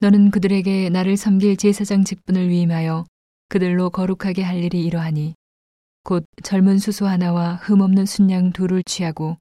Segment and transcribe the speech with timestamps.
[0.00, 3.04] 너는 그들에게 나를 섬길 제사장 직분을 위임하여
[3.48, 5.34] 그들로 거룩하게 할 일이 이러하니
[6.04, 9.36] 곧 젊은 수소 하나와 흠없는 순양 둘을 취하고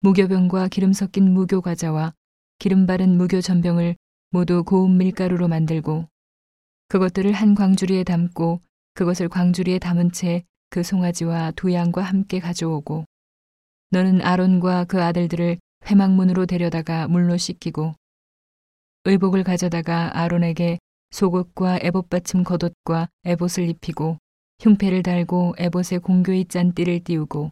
[0.00, 2.12] 무교병과 기름 섞인 무교 과자와
[2.58, 3.96] 기름 바른 무교 전병을
[4.30, 6.06] 모두 고운 밀가루로 만들고
[6.88, 8.60] 그것들을 한 광주리에 담고
[8.94, 13.04] 그것을 광주리에 담은 채 그 송아지와 두 양과 함께 가져오고
[13.90, 17.94] 너는 아론과 그 아들들을 회막문으로 데려다가 물로 씻기고
[19.04, 20.78] 의복을 가져다가 아론에게
[21.10, 24.18] 속옷과 에봇 받침 겉옷과 에봇을 입히고
[24.60, 27.50] 흉패를 달고 에봇에 공교히 짠 띠를 띄우고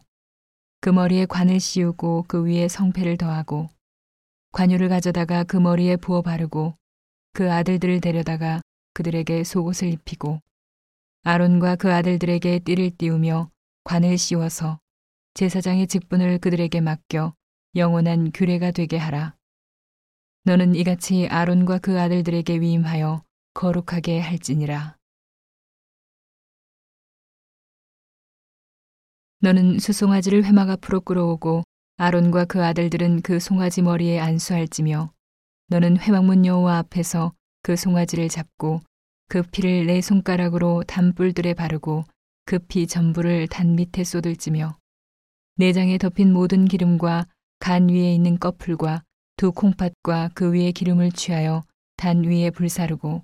[0.79, 3.67] 그 머리에 관을 씌우고 그 위에 성패를 더하고
[4.51, 6.75] 관유를 가져다가 그 머리에 부어 바르고
[7.33, 8.61] 그 아들들을 데려다가
[8.93, 10.39] 그들에게 속옷을 입히고
[11.23, 13.49] 아론과 그 아들들에게 띠를 띄우며
[13.85, 14.79] 관을 씌워서
[15.33, 17.33] 제사장의 직분을 그들에게 맡겨
[17.75, 19.38] 영원한 규례가 되게 하라.
[20.43, 24.97] 너는 이같이 아론과 그 아들들에게 위임하여 거룩하게 할지니라.
[29.41, 31.63] 너는 수송아지를 회막 앞으로 끌어오고
[31.97, 35.11] 아론과 그 아들들은 그 송아지 머리에 안수할지며
[35.67, 38.81] 너는 회막문 여호와 앞에서 그 송아지를 잡고
[39.27, 42.05] 그 피를 내 손가락으로 단뿔들에 바르고
[42.45, 44.75] 그 피 전부를 단 밑에 쏟을지며
[45.57, 47.27] 내장에 덮인 모든 기름과
[47.59, 49.03] 간 위에 있는 꺼풀과
[49.39, 51.63] 두 콩팥과 그 위에 기름을 취하여
[51.95, 53.23] 단 위에 불사르고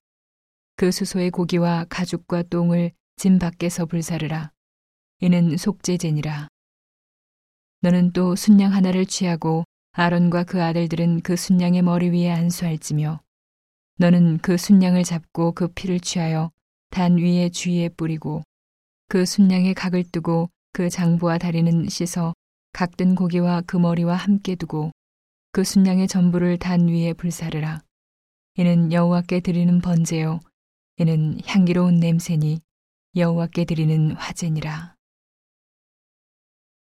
[0.78, 4.54] 그 수소의 고기와 가죽과 똥을 짐 밖에서 불사르라.
[5.20, 6.48] 이는 속죄제니라.
[7.82, 13.20] 너는 또 순양 하나를 취하고 아론과 그 아들들은 그 순양의 머리 위에 안수할지며
[13.98, 16.50] 너는 그 순양을 잡고 그 피를 취하여
[16.92, 18.42] 단 위에 주위에 뿌리고
[19.10, 22.34] 그 순양의 각을 뜨고 그 장부와 다리는 씻어
[22.72, 24.92] 각든 고기와 그 머리와 함께 두고
[25.56, 27.80] 그 순양의 전부를 단 위에 불사르라.
[28.58, 30.42] 이는 여호와께 드리는 번제요.
[30.98, 32.60] 이는 향기로운 냄새니
[33.16, 34.98] 여호와께 드리는 화제니라.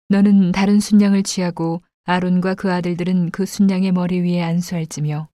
[0.08, 5.28] 너는 다른 순양을 취하고 아론과 그 아들들은 그 순양의 머리 위에 안수할지며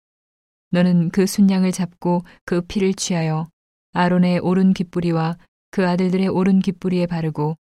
[0.68, 3.48] 너는 그 순양을 잡고 그 피를 취하여
[3.94, 5.38] 아론의 오른 귓뿌리와
[5.70, 7.56] 그 아들들의 오른 귓뿌리에 바르고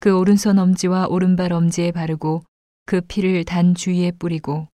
[0.00, 2.42] 그 오른손 엄지와 오른발 엄지에 바르고
[2.84, 4.68] 그 피를 단 주위에 뿌리고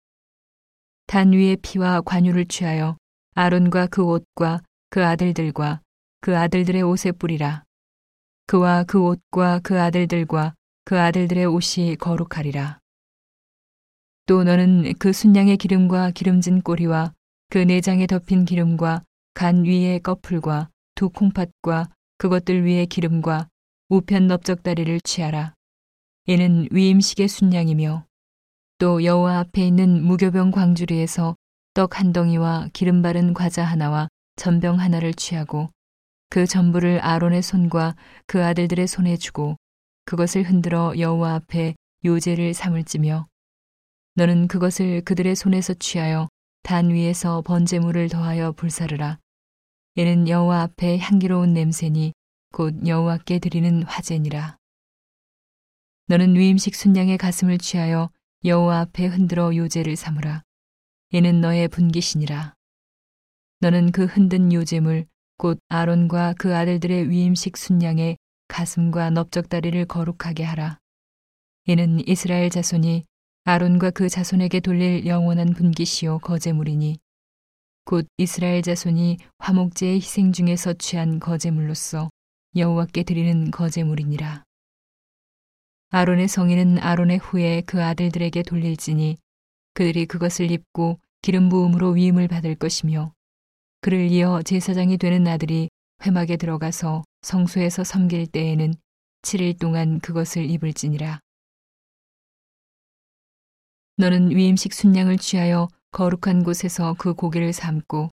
[1.11, 2.95] 단 위에 피와 관유를 취하여
[3.35, 5.81] 아론과 그 옷과 그 아들들과
[6.21, 7.65] 그 아들들의 옷에 뿌리라.
[8.47, 10.55] 그와 그 옷과 그 아들들과
[10.85, 12.79] 그 아들들의 옷이 거룩하리라.
[14.25, 17.11] 또 너는 그 순양의 기름과 기름진 꼬리와
[17.49, 21.89] 그 내장에 덮인 기름과 간 위에 꺼풀과 두 콩팥과
[22.19, 23.49] 그것들 위에 기름과
[23.89, 25.55] 우편 넓적다리를 취하라.
[26.27, 28.05] 이는 위임식의 순양이며
[28.81, 31.35] 또 여호와 앞에 있는 무교병 광주리에서
[31.75, 35.69] 떡 한 덩이와 기름 바른 과자 하나와 전병 하나를 취하고
[36.31, 39.55] 그 전부를 아론의 손과 그 아들들의 손에 주고
[40.05, 43.27] 그것을 흔들어 여호와 앞에 요제를 삼을지며
[44.15, 46.27] 너는 그것을 그들의 손에서 취하여
[46.63, 49.19] 단 위에서 번제물을 더하여 불사르라.
[49.93, 52.13] 이는 여호와 앞에 향기로운 냄새니
[52.51, 54.57] 곧 여호와께 드리는 화제니라.
[56.07, 58.09] 너는 위임식 순양의 가슴을 취하여
[58.43, 60.41] 여호와 앞에 흔들어 요제를 삼으라.
[61.11, 62.55] 이는 너의 분기신이라.
[63.59, 65.05] 너는 그 흔든 요제물
[65.37, 70.79] 곧 아론과 그 아들들의 위임식 순양의 가슴과 넓적다리를 거룩하게 하라.
[71.67, 73.05] 이는 이스라엘 자손이
[73.43, 76.97] 아론과 그 자손에게 돌릴 영원한 분기시요 거제물이니
[77.85, 82.09] 곧 이스라엘 자손이 화목제의 희생 중에서 취한 거제물로서
[82.55, 84.43] 여호와께 드리는 거제물이니라.
[85.93, 89.17] 아론의 성인은 아론의 후에 그 아들들에게 돌릴지니
[89.73, 93.11] 그들이 그것을 입고 기름 부음으로 위임을 받을 것이며
[93.81, 95.69] 그를 이어 제사장이 되는 아들이
[96.05, 98.73] 회막에 들어가서 성소에서 섬길 때에는
[99.21, 101.19] 7일 동안 그것을 입을지니라.
[103.97, 108.11] 너는 위임식 순양을 취하여 거룩한 곳에서 그 고기를 삶고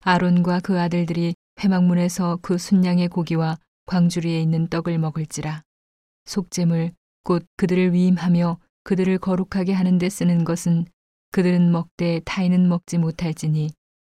[0.00, 3.56] 아론과 그 아들들이 회막문에서 그 순양의 고기와
[3.86, 5.62] 광주리에 있는 떡을 먹을지라.
[6.24, 10.86] 속죄물 곧 그들을 위임하며 그들을 거룩하게 하는 데 쓰는 것은
[11.32, 13.70] 그들은 먹되 타인은 먹지 못할지니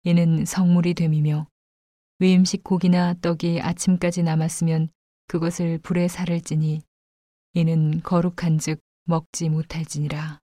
[0.04, 1.46] 이는 성물이 됨이며
[2.18, 4.88] 위임식 고기나 떡이 아침까지 남았으면
[5.28, 6.82] 그것을 불에 사를지니
[7.54, 10.40] 이는 거룩한즉 먹지 못할지니라.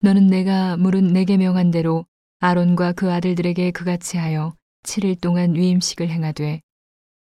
[0.00, 2.06] 너는 내가 물은 내게 명한 대로
[2.38, 6.62] 아론과 그 아들들에게 그같이 하여 7일 동안 위임식을 행하되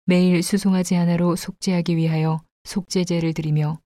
[0.07, 3.81] 매일 수송아지 하나로 속죄하기 위하여 속죄제를 드리며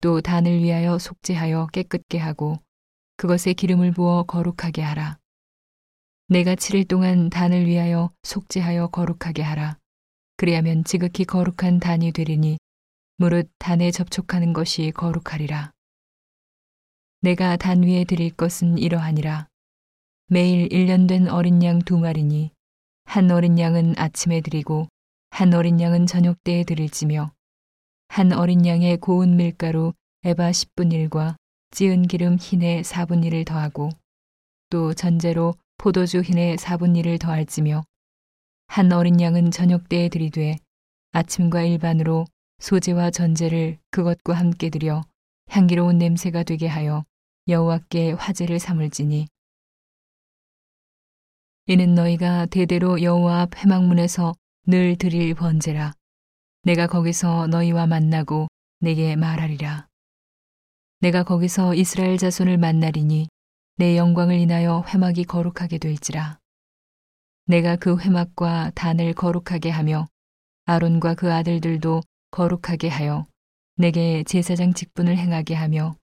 [0.00, 2.56] 또 단을 위하여 속죄하여 깨끗게 하고
[3.16, 5.18] 그것에 기름을 부어 거룩하게 하라.
[6.28, 9.78] 내가 7일 동안 단을 위하여 속죄하여 거룩하게 하라.
[10.36, 12.58] 그리하면 지극히 거룩한 단이 되리니
[13.16, 15.70] 무릇 단에 접촉하는 것이 거룩하리라.
[17.20, 19.48] 내가 단 위에 드릴 것은 이러하니라.
[20.28, 22.52] 매일 1년 된 어린 양 두 마리니
[23.04, 24.86] 한 어린 양은 아침에 드리고
[25.30, 27.32] 한 어린 양은 저녁 때에 드릴지며
[28.12, 29.92] 한 어린 양의 고운 밀가루
[30.24, 31.36] 에바 10분 1과
[31.70, 33.88] 찌은 기름 흰에 4분 1을 더하고
[34.68, 37.84] 또 전제로 포도주 흰에 4분 1을 더할지며
[38.66, 40.58] 한 어린 양은 저녁 때에 드리되
[41.12, 42.24] 아침과 일반으로
[42.58, 45.02] 소재와 전제를 그것과 함께 드려
[45.48, 47.04] 향기로운 냄새가 되게 하여
[47.46, 49.28] 여호와께 화제를 삼을지니.
[51.66, 54.34] 이는 너희가 대대로 여호와 앞 회막문에서
[54.66, 55.94] 늘 드릴 번제라
[56.62, 58.48] 내가 거기서 너희와 만나고
[58.80, 59.88] 내게 말하리라.
[61.00, 63.28] 내가 거기서 이스라엘 자손을 만나리니
[63.76, 66.38] 내 영광을 인하여 회막이 거룩하게 될지라.
[67.46, 70.06] 내가 그 회막과 단을 거룩하게 하며
[70.66, 73.26] 아론과 그 아들들도 거룩하게 하여
[73.76, 75.96] 내게 제사장 직분을 행하게 하며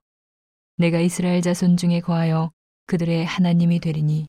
[0.77, 2.51] 내가 이스라엘 자손 중에 거하여
[2.87, 4.25] 그들의 하나님이 되리니.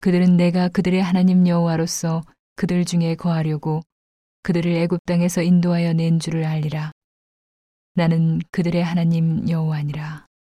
[0.00, 2.22] 그들은 내가 그들의 하나님 여호와로서
[2.54, 3.82] 그들 중에 거하려고
[4.46, 6.92] 그들을 애굽 땅에서 인도하여 낸 줄을 알리라.
[7.94, 10.26] 나는 그들의 하나님 여호와니라